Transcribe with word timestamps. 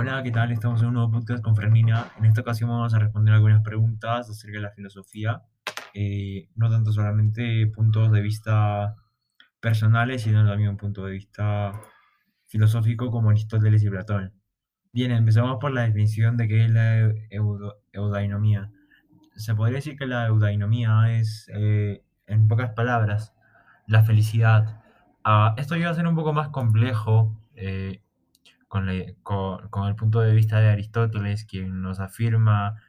Hola, 0.00 0.22
¿qué 0.22 0.30
tal? 0.30 0.52
Estamos 0.52 0.80
en 0.80 0.86
un 0.86 0.94
nuevo 0.94 1.10
podcast 1.10 1.42
con 1.42 1.56
Fermina. 1.56 2.12
En 2.18 2.24
esta 2.24 2.42
ocasión 2.42 2.70
vamos 2.70 2.94
a 2.94 3.00
responder 3.00 3.34
algunas 3.34 3.64
preguntas 3.64 4.30
acerca 4.30 4.58
de 4.58 4.62
la 4.62 4.70
filosofía, 4.70 5.42
eh, 5.92 6.48
no 6.54 6.70
tanto 6.70 6.92
solamente 6.92 7.66
puntos 7.66 8.12
de 8.12 8.20
vista 8.20 8.94
personales, 9.58 10.22
sino 10.22 10.46
también 10.46 10.70
un 10.70 10.76
punto 10.76 11.04
de 11.04 11.10
vista 11.10 11.72
filosófico 12.46 13.10
como 13.10 13.30
Aristóteles 13.30 13.82
y 13.82 13.90
Platón. 13.90 14.34
Bien, 14.92 15.10
empezamos 15.10 15.56
por 15.60 15.72
la 15.72 15.82
definición 15.82 16.36
de 16.36 16.46
qué 16.46 16.66
es 16.66 16.70
la 16.70 17.12
eudainomía. 17.92 18.70
Se 19.34 19.56
podría 19.56 19.78
decir 19.78 19.96
que 19.96 20.06
la 20.06 20.28
eudainomía 20.28 21.18
es, 21.18 21.50
eh, 21.52 22.04
en 22.28 22.46
pocas 22.46 22.70
palabras, 22.70 23.34
la 23.88 24.04
felicidad. 24.04 24.80
Ah, 25.24 25.56
esto 25.56 25.74
llega 25.74 25.90
a 25.90 25.94
ser 25.94 26.06
un 26.06 26.14
poco 26.14 26.32
más 26.32 26.50
complejo. 26.50 27.34
eh, 27.56 28.00
con, 28.68 28.88
con- 29.70 29.88
el 29.88 29.96
punto 29.96 30.20
de 30.20 30.34
vista 30.34 30.60
de 30.60 30.68
Aristóteles, 30.70 31.44
quien 31.44 31.82
nos 31.82 32.00
afirma 32.00 32.82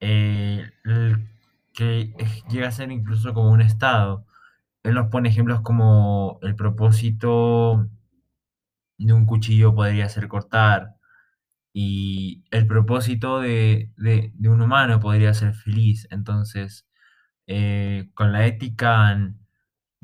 eh, 0.00 0.70
que 1.72 2.14
llega 2.50 2.68
a 2.68 2.72
ser 2.72 2.90
incluso 2.92 3.34
como 3.34 3.50
un 3.50 3.60
estado. 3.60 4.26
Él 4.82 4.94
nos 4.94 5.08
pone 5.10 5.28
ejemplos 5.30 5.60
como 5.62 6.38
el 6.42 6.56
propósito 6.56 7.88
de 8.98 9.12
un 9.12 9.26
cuchillo 9.26 9.74
podría 9.74 10.08
ser 10.08 10.28
cortar 10.28 10.94
y 11.74 12.44
el 12.52 12.66
propósito 12.66 13.40
de, 13.40 13.92
de- 13.96 14.32
de 14.34 14.48
un 14.48 14.62
humano 14.62 15.00
podría 15.00 15.34
ser 15.34 15.54
feliz. 15.54 16.08
Entonces, 16.10 16.86
eh, 17.48 18.10
con 18.14 18.32
la 18.32 18.46
ética 18.46 19.12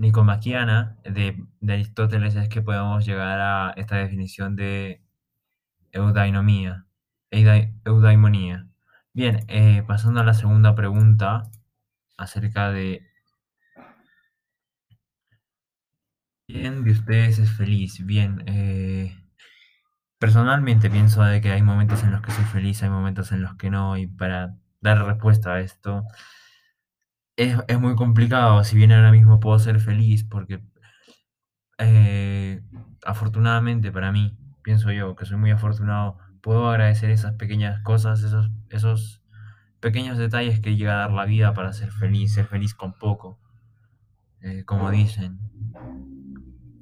nicomaquiana 0.01 0.99
de, 1.05 1.45
de 1.61 1.73
Aristóteles 1.75 2.35
es 2.37 2.49
que 2.49 2.63
podemos 2.63 3.07
llegar 3.07 3.41
a 3.41 3.73
esta 3.77 3.97
definición 3.97 4.57
de 4.57 5.03
Eudainomía. 5.93 6.87
eudai- 7.33 7.75
Eudaimonía. 7.85 8.69
Bien, 9.15 9.45
eh, 9.49 9.85
pasando 9.87 10.21
a 10.21 10.25
la 10.25 10.35
segunda 10.35 10.75
pregunta 10.75 11.45
acerca 12.19 12.71
de 12.73 13.07
¿quién 16.47 16.85
de 16.85 16.91
ustedes 16.93 17.39
es 17.39 17.51
feliz? 17.53 18.05
Bien, 18.05 18.43
eh, 18.47 19.17
personalmente 20.19 20.91
pienso 20.91 21.23
de 21.25 21.41
que 21.41 21.51
hay 21.51 21.63
momentos 21.63 22.03
en 22.05 22.13
los 22.13 22.23
que 22.23 22.33
soy 22.33 22.45
feliz, 22.45 22.83
hay 22.83 22.91
momentos 22.91 23.33
en 23.33 23.43
los 23.43 23.57
que 23.57 23.71
no, 23.71 23.97
y 23.97 24.07
para 24.07 24.57
dar 24.81 25.05
respuesta 25.07 25.55
a 25.55 25.61
esto 25.61 26.05
es, 27.45 27.59
es 27.69 27.81
muy 27.81 27.95
complicado. 27.97 28.63
Si 28.65 28.77
bien 28.77 28.93
ahora 28.93 29.13
mismo 29.13 29.41
puedo 29.41 29.59
ser 29.59 29.81
feliz 29.81 30.25
porque 30.25 30.61
eh, 31.79 32.63
afortunadamente 33.05 33.91
para 33.93 34.13
mí, 34.13 34.37
pienso 34.63 34.93
yo 34.93 35.17
que 35.17 35.25
soy 35.27 35.37
muy 35.39 35.51
afortunado, 35.51 36.19
puedo 36.43 36.69
agradecer 36.69 37.11
esas 37.11 37.35
pequeñas 37.35 37.83
cosas, 37.83 38.23
esos, 38.23 38.51
esos 38.71 39.23
pequeños 39.81 40.19
detalles 40.19 40.61
que 40.61 40.77
llega 40.77 40.95
a 40.95 40.99
dar 41.01 41.13
la 41.13 41.25
vida 41.27 41.55
para 41.55 41.73
ser 41.73 41.93
feliz, 41.93 42.35
ser 42.35 42.47
feliz 42.47 42.75
con 42.75 42.95
poco, 42.99 43.41
eh, 44.43 44.65
como 44.65 44.91
dicen. 44.91 45.39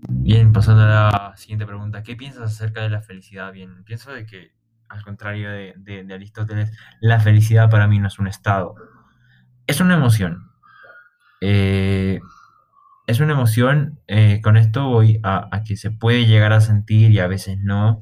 Bien, 0.09 0.53
pasando 0.53 0.83
a 0.83 0.87
la 0.87 1.37
siguiente 1.37 1.67
pregunta, 1.67 2.03
¿qué 2.03 2.17
piensas 2.17 2.45
acerca 2.53 2.83
de 2.83 2.91
la 2.91 3.03
felicidad? 3.03 3.53
Bien, 3.53 3.85
pienso 3.85 4.13
de 4.13 4.27
que, 4.27 4.53
al 4.89 5.03
contrario 5.03 5.51
de, 5.51 5.75
de- 5.77 6.05
de 6.05 6.15
Aristóteles, 6.15 6.73
la 7.01 7.21
felicidad 7.21 7.71
para 7.71 7.89
mí 7.89 7.99
no 7.99 8.07
es 8.09 8.19
un 8.19 8.29
estado, 8.29 8.75
es 9.67 9.81
una 9.81 9.97
emoción. 9.97 10.48
Eh, 11.41 12.21
es 13.07 13.21
una 13.21 13.33
emoción, 13.33 14.01
eh, 14.09 14.41
con 14.43 14.57
esto 14.57 14.89
voy 14.89 15.21
a, 15.23 15.49
a 15.57 15.65
que 15.65 15.77
se 15.77 15.91
puede 15.91 16.27
llegar 16.27 16.53
a 16.53 16.61
sentir 16.61 17.11
y 17.13 17.21
a 17.21 17.27
veces 17.27 17.59
no, 17.61 18.01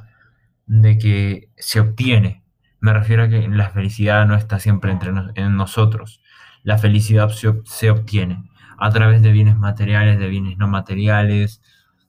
de 0.67 0.98
que 0.98 1.51
se 1.57 1.81
obtiene. 1.81 2.45
Me 2.81 2.92
refiero 2.92 3.25
a 3.25 3.29
que 3.29 3.48
la 3.48 3.70
felicidad 3.70 4.27
no 4.27 4.37
está 4.37 4.61
siempre 4.61 4.92
entre 4.92 5.12
en 5.37 5.57
nosotros. 5.57 6.23
La 6.62 6.79
felicidad 6.79 7.29
se, 7.31 7.48
ob- 7.48 7.64
se 7.67 7.91
obtiene 7.91 8.51
a 8.79 8.91
través 8.91 9.23
de 9.23 9.33
bienes 9.33 9.57
materiales, 9.57 10.18
de 10.18 10.29
bienes 10.29 10.58
no 10.58 10.68
materiales, 10.68 11.63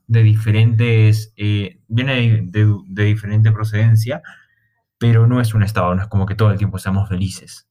de 0.08 0.22
diferentes, 0.22 1.32
eh, 1.36 1.80
viene 1.88 2.42
de, 2.46 3.04
diferente 3.04 3.52
procedencia, 3.52 4.22
pero 4.98 5.26
no 5.28 5.40
es 5.40 5.54
un 5.54 5.64
estado, 5.64 5.94
no 5.94 6.02
es 6.02 6.08
como 6.08 6.26
que 6.26 6.36
todo 6.36 6.52
el 6.52 6.58
tiempo 6.58 6.78
seamos 6.78 7.08
felices. 7.08 7.67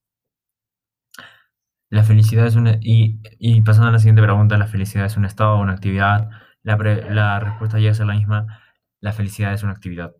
La 1.89 2.03
felicidad 2.03 2.45
es 2.47 2.55
una... 2.55 2.77
Y, 2.81 3.19
y 3.39 3.61
pasando 3.61 3.87
a 3.89 3.91
la 3.91 3.99
siguiente 3.99 4.21
pregunta, 4.21 4.57
¿la 4.57 4.67
felicidad 4.67 5.05
es 5.05 5.17
un 5.17 5.25
estado 5.25 5.53
o 5.55 5.61
una 5.61 5.73
actividad? 5.73 6.29
La, 6.63 6.77
pre- 6.77 7.13
la 7.13 7.39
respuesta 7.39 7.79
llega 7.79 7.91
a 7.91 7.95
ser 7.95 8.07
la 8.07 8.15
misma. 8.15 8.61
La 8.99 9.13
felicidad 9.13 9.53
es 9.53 9.63
una 9.63 9.73
actividad. 9.73 10.13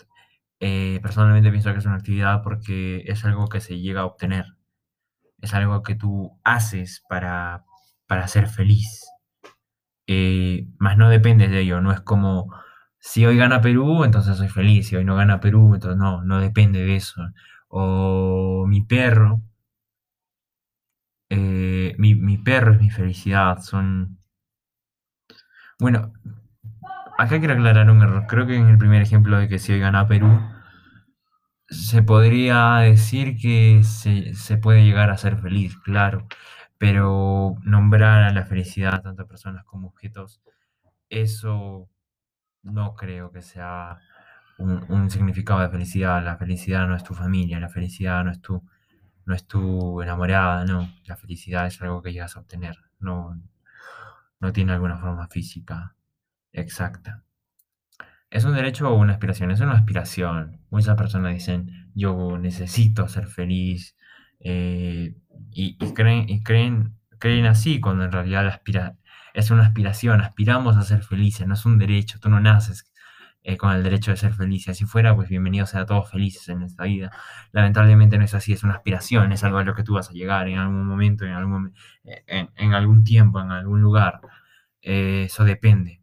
Eh, 0.60 1.00
personalmente 1.04 1.52
pienso 1.52 1.72
que 1.74 1.80
es 1.80 1.86
una 1.86 1.96
actividad 1.96 2.42
porque 2.44 3.04
es 3.08 3.26
algo 3.26 3.48
que 3.48 3.60
se 3.62 3.80
llega 3.80 4.02
a 4.02 4.06
obtener. 4.06 4.46
Es 5.42 5.54
algo 5.54 5.84
que 5.84 5.96
tú 5.96 6.40
haces 6.44 7.04
para, 7.10 7.66
para 8.08 8.28
ser 8.28 8.48
feliz. 8.48 9.06
Eh, 10.08 10.68
más 10.80 10.98
no 10.98 11.10
depende 11.10 11.48
de 11.48 11.62
ello. 11.62 11.82
No 11.82 11.92
es 11.92 12.02
como 12.02 12.54
si 13.00 13.26
hoy 13.26 13.38
gana 13.38 13.62
Perú, 13.62 14.04
entonces 14.04 14.38
soy 14.38 14.50
feliz. 14.50 14.88
Si 14.88 14.96
hoy 14.96 15.06
no 15.06 15.16
gana 15.16 15.40
Perú, 15.40 15.74
entonces 15.76 15.98
no, 15.98 16.24
no 16.24 16.40
depende 16.40 16.84
de 16.86 16.96
eso. 16.96 17.22
O 17.68 18.66
mi 18.68 18.82
perro 18.84 19.42
perro 22.38 22.74
es 22.74 22.80
mi 22.80 22.90
felicidad, 22.90 23.60
son... 23.60 24.20
Bueno, 25.80 26.14
acá 27.18 27.40
quiero 27.40 27.54
aclarar 27.54 27.90
un 27.90 28.02
error. 28.02 28.26
Creo 28.28 28.48
que 28.48 28.56
en 28.56 28.68
el 28.68 28.78
primer 28.78 29.02
ejemplo 29.02 29.38
de 29.38 29.48
que 29.48 29.60
si 29.60 29.74
hoy 29.74 29.80
gana 29.80 30.08
Perú, 30.08 30.40
se 31.70 32.02
podría 32.04 32.78
decir 32.78 33.38
que 33.38 33.82
se, 33.84 34.34
se 34.36 34.58
puede 34.58 34.84
llegar 34.86 35.10
a 35.10 35.18
ser 35.18 35.38
feliz, 35.38 35.78
claro, 35.78 36.28
pero 36.78 37.56
nombrar 37.64 38.24
a 38.24 38.34
la 38.34 38.46
felicidad 38.46 39.06
a 39.06 39.26
personas 39.26 39.66
como 39.66 39.88
objetos, 39.90 40.42
eso 41.10 41.90
no 42.64 42.96
creo 42.96 43.32
que 43.32 43.42
sea 43.42 44.00
un, 44.58 44.86
un 44.90 45.10
significado 45.10 45.62
de 45.62 45.70
felicidad. 45.70 46.24
La 46.24 46.38
felicidad 46.38 46.88
no 46.88 46.96
es 46.96 47.04
tu 47.04 47.14
familia, 47.14 47.60
la 47.60 47.70
felicidad 47.70 48.24
no 48.24 48.32
es 48.32 48.42
tu, 48.42 48.64
no 49.28 49.36
es 49.36 49.46
tu 49.46 50.02
enamorada, 50.02 50.66
no. 50.66 50.90
La 51.06 51.18
felicidad 51.18 51.68
es 51.68 51.82
algo 51.82 52.02
que 52.02 52.14
llegas 52.14 52.38
a 52.38 52.40
obtener, 52.40 52.78
no, 53.00 53.40
no 54.40 54.54
tiene 54.54 54.72
alguna 54.72 54.98
forma 54.98 55.28
física 55.28 55.96
exacta. 56.54 57.24
¿Es 58.30 58.46
un 58.46 58.56
derecho 58.56 58.90
o 58.90 58.96
una 58.96 59.14
aspiración? 59.14 59.52
Es 59.52 59.60
una 59.60 59.74
aspiración. 59.74 60.62
Muchas 60.70 60.96
personas 60.96 61.34
dicen, 61.34 61.92
yo 61.94 62.38
necesito 62.38 63.08
ser 63.10 63.28
feliz, 63.28 63.98
eh, 64.40 65.16
y, 65.52 65.78
y 65.80 65.94
creen, 65.94 66.30
y 66.30 66.42
creen, 66.42 66.98
creen 67.20 67.48
así, 67.48 67.82
cuando 67.82 68.06
en 68.06 68.14
realidad 68.14 68.48
aspira, 68.48 68.98
es 69.34 69.52
una 69.52 69.66
aspiración, 69.66 70.22
aspiramos 70.22 70.78
a 70.78 70.84
ser 70.84 71.04
felices, 71.04 71.46
no 71.48 71.54
es 71.56 71.66
un 71.66 71.78
derecho, 71.78 72.20
tú 72.20 72.30
no 72.30 72.40
naces 72.40 72.90
eh, 73.48 73.56
con 73.56 73.72
el 73.72 73.82
derecho 73.82 74.12
de 74.12 74.18
ser 74.18 74.34
feliz. 74.34 74.66
Si 74.66 74.72
así 74.72 74.84
fuera, 74.84 75.16
pues 75.16 75.30
bienvenidos 75.30 75.74
a 75.74 75.86
todos 75.86 76.12
felices 76.12 76.50
en 76.50 76.64
esta 76.64 76.84
vida. 76.84 77.12
Lamentablemente 77.54 78.18
no 78.18 78.26
es 78.26 78.34
así, 78.34 78.52
es 78.52 78.64
una 78.64 78.74
aspiración, 78.74 79.32
es 79.32 79.42
algo 79.46 79.60
a 79.60 79.64
lo 79.64 79.74
que 79.74 79.84
tú 79.84 79.94
vas 79.94 80.10
a 80.10 80.14
llegar 80.14 80.50
en 80.50 80.58
algún 80.60 80.86
momento, 80.86 81.24
en 81.26 81.32
algún, 81.32 81.74
en, 82.04 82.74
algún 82.74 83.06
tiempo, 83.06 83.40
en 83.40 83.52
algún 83.52 83.82
lugar. 83.82 84.20
Eh, 84.82 85.24
eso 85.28 85.46
depende. 85.46 86.02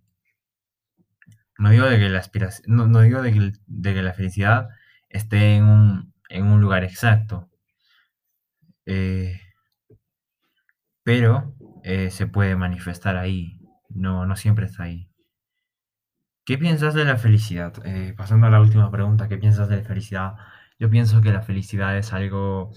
No 1.59 1.69
digo 1.69 1.85
de 1.85 1.99
que 1.99 2.09
la 2.09 2.19
aspiración, 2.19 2.65
no, 2.75 2.87
no 2.89 3.01
digo 3.03 3.21
de 3.21 3.33
que, 3.35 3.53
de 3.67 3.95
que 3.95 4.03
la 4.03 4.15
felicidad 4.15 4.69
esté 5.11 5.57
en 5.57 5.65
un, 5.65 6.15
en 6.31 6.47
un 6.47 6.63
lugar 6.63 6.83
exacto, 6.83 7.51
eh, 8.87 9.39
pero 11.03 11.55
se 12.11 12.27
puede 12.27 12.57
manifestar 12.57 13.17
ahí, 13.19 13.61
no, 13.91 14.25
no 14.25 14.35
siempre 14.37 14.65
está 14.65 14.85
ahí. 14.85 15.11
¿Qué 16.45 16.59
piensas 16.59 16.93
de 16.95 17.05
la 17.07 17.17
felicidad? 17.17 17.73
Eh, 17.87 18.15
pasando 18.17 18.47
a 18.47 18.51
la 18.51 18.61
última 18.61 18.91
pregunta, 18.91 19.29
¿qué 19.29 19.39
piensas 19.39 19.69
de 19.69 19.79
la 19.79 19.83
felicidad? 19.85 20.35
Yo 20.79 20.91
pienso 20.91 21.23
que 21.23 21.33
la 21.33 21.41
felicidad 21.43 21.97
es 21.97 22.13
algo 22.13 22.71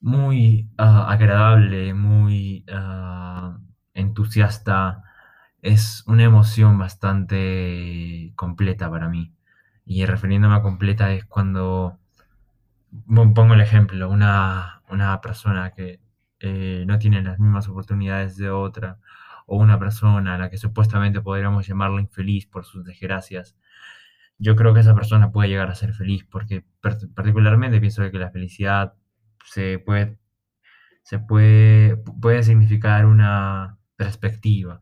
muy 0.00 0.70
ah, 0.78 1.10
agradable, 1.10 1.94
muy 1.94 2.64
ah, 2.72 3.58
entusiasta. 3.94 5.02
Es 5.62 6.04
una 6.06 6.24
emoción 6.24 6.78
bastante 6.78 8.32
completa 8.36 8.90
para 8.90 9.08
mí. 9.08 9.34
Y 9.86 10.04
refiriéndome 10.06 10.56
a 10.56 10.62
completa 10.62 11.12
es 11.12 11.24
cuando, 11.24 11.98
pongo 13.34 13.54
el 13.54 13.60
ejemplo, 13.60 14.10
una, 14.10 14.82
una 14.90 15.20
persona 15.20 15.72
que 15.72 16.00
eh, 16.40 16.84
no 16.86 16.98
tiene 16.98 17.22
las 17.22 17.38
mismas 17.38 17.68
oportunidades 17.68 18.36
de 18.36 18.50
otra, 18.50 18.98
o 19.46 19.56
una 19.58 19.78
persona 19.78 20.34
a 20.34 20.38
la 20.38 20.50
que 20.50 20.58
supuestamente 20.58 21.20
podríamos 21.20 21.66
llamarla 21.66 22.00
infeliz 22.00 22.46
por 22.46 22.64
sus 22.64 22.84
desgracias, 22.84 23.56
yo 24.38 24.56
creo 24.56 24.74
que 24.74 24.80
esa 24.80 24.94
persona 24.94 25.32
puede 25.32 25.48
llegar 25.48 25.70
a 25.70 25.74
ser 25.74 25.94
feliz, 25.94 26.24
porque 26.30 26.64
particularmente 27.14 27.80
pienso 27.80 28.10
que 28.10 28.18
la 28.18 28.30
felicidad 28.30 28.94
se 29.46 29.78
puede, 29.78 30.18
se 31.02 31.18
puede, 31.18 31.96
puede 31.96 32.42
significar 32.42 33.06
una 33.06 33.78
perspectiva. 33.96 34.80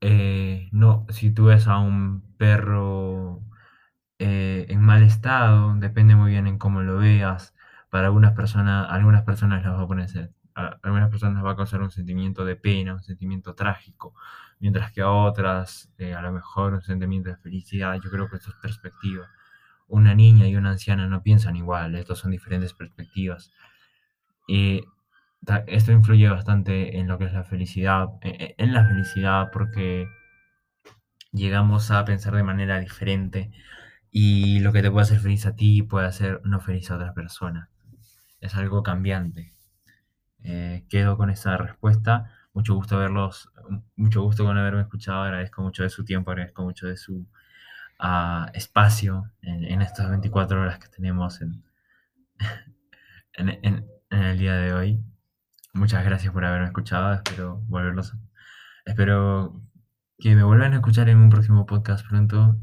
Eh, 0.00 0.68
no, 0.72 1.06
si 1.10 1.30
tú 1.32 1.46
ves 1.46 1.66
a 1.66 1.78
un 1.78 2.36
perro 2.36 3.42
eh, 4.18 4.66
en 4.68 4.80
mal 4.80 5.02
estado, 5.02 5.74
depende 5.76 6.16
muy 6.16 6.32
bien 6.32 6.46
en 6.46 6.58
cómo 6.58 6.82
lo 6.82 6.98
veas. 6.98 7.54
Para 7.90 8.06
algunas 8.08 8.32
personas, 8.32 8.86
algunas 8.90 9.22
personas 9.22 9.64
va 9.64 9.82
a 9.82 9.86
poner, 9.86 10.32
a 10.54 10.78
algunas 10.82 11.10
personas 11.10 11.44
va 11.44 11.52
a 11.52 11.56
causar 11.56 11.82
un 11.82 11.90
sentimiento 11.90 12.44
de 12.44 12.56
pena, 12.56 12.94
un 12.94 13.02
sentimiento 13.02 13.54
trágico, 13.54 14.14
mientras 14.60 14.92
que 14.92 15.02
a 15.02 15.10
otras 15.10 15.92
eh, 15.98 16.14
a 16.14 16.22
lo 16.22 16.32
mejor 16.32 16.74
un 16.74 16.82
sentimiento 16.82 17.30
de 17.30 17.36
felicidad. 17.36 18.00
Yo 18.02 18.10
creo 18.10 18.28
que 18.28 18.36
esto 18.36 18.50
es 18.50 18.56
perspectiva. 18.56 19.28
Una 19.88 20.14
niña 20.14 20.46
y 20.48 20.56
una 20.56 20.70
anciana 20.70 21.06
no 21.08 21.22
piensan 21.22 21.56
igual, 21.56 21.94
estos 21.94 22.18
son 22.20 22.30
diferentes 22.30 22.72
perspectivas. 22.72 23.52
Y 24.46 24.84
esto 25.66 25.92
influye 25.92 26.28
bastante 26.28 26.98
en 26.98 27.08
lo 27.08 27.18
que 27.18 27.26
es 27.26 27.32
la 27.32 27.44
felicidad, 27.44 28.08
e, 28.22 28.30
e, 28.30 28.54
en 28.58 28.72
la 28.72 28.86
felicidad 28.86 29.50
porque 29.52 30.08
llegamos 31.32 31.90
a 31.90 32.04
pensar 32.04 32.34
de 32.34 32.42
manera 32.42 32.78
diferente 32.80 33.50
y 34.10 34.60
lo 34.60 34.72
que 34.72 34.82
te 34.82 34.90
puede 34.90 35.02
hacer 35.02 35.20
feliz 35.20 35.44
a 35.46 35.56
ti 35.56 35.82
puede 35.82 36.06
hacer 36.06 36.40
no 36.44 36.60
feliz 36.60 36.90
a 36.90 36.96
otra 36.96 37.12
persona. 37.14 37.68
Es 38.40 38.54
algo 38.54 38.82
cambiante. 38.82 39.52
Eh, 40.44 40.84
quedo 40.88 41.16
con 41.16 41.30
esa 41.30 41.56
respuesta. 41.56 42.30
Mucho 42.52 42.74
gusto 42.74 42.98
verlos, 42.98 43.50
mucho 43.96 44.22
gusto 44.22 44.44
con 44.44 44.56
haberme 44.58 44.82
escuchado. 44.82 45.22
Agradezco 45.22 45.62
mucho 45.62 45.82
de 45.82 45.90
su 45.90 46.04
tiempo, 46.04 46.30
agradezco 46.30 46.62
mucho 46.62 46.86
de 46.86 46.96
su 46.96 47.26
uh, 48.00 48.46
espacio 48.52 49.30
en, 49.42 49.64
en, 49.64 49.82
estas 49.82 50.08
24 50.10 50.60
horas 50.60 50.78
que 50.78 50.88
tenemos 50.88 51.40
en, 51.42 51.64
en, 53.32 53.58
en, 53.62 54.22
el 54.22 54.38
día 54.38 54.54
de 54.54 54.72
hoy. 54.74 55.00
Muchas 55.72 56.04
gracias 56.04 56.32
por 56.32 56.44
haberme 56.44 56.66
escuchado. 56.66 57.14
Espero 57.14 57.56
volverlos. 57.66 58.14
Espero 58.84 59.60
que 60.18 60.34
me 60.36 60.44
vuelvan 60.44 60.74
a 60.74 60.76
escuchar 60.76 61.08
en 61.08 61.18
un 61.18 61.30
próximo 61.30 61.66
podcast 61.66 62.06
pronto 62.06 62.56